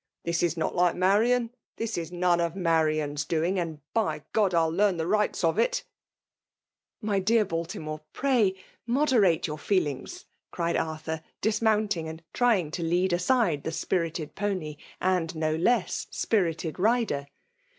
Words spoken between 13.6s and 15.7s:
the spirited pony, and n,o